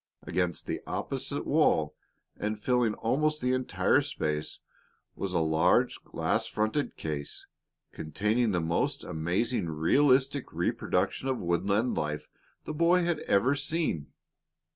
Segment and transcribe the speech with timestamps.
[0.23, 1.95] Against the opposite wall,
[2.35, 4.57] and filling almost the entire space,
[5.15, 7.45] was a large glass fronted case,
[7.91, 12.29] containing the most amazingly realistic reproduction of woodland life
[12.65, 14.07] the boy had ever seen.